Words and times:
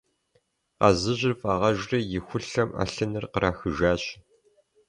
Къазыжьыр 0.79 1.33
фӀагъэжри, 1.41 1.99
и 2.17 2.19
хулъэм 2.25 2.69
Ӏэлъыныр 2.73 3.25
кърахыжащ. 3.33 4.03